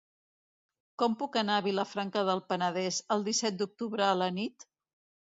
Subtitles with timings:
[1.01, 4.67] Com puc anar a Vilafranca del Penedès el disset d'octubre a la nit?